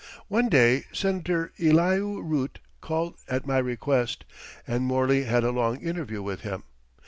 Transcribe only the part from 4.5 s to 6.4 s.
and Morley had a long interview with